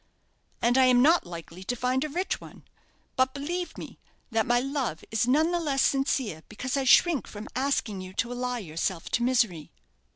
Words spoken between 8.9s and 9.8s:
to misery."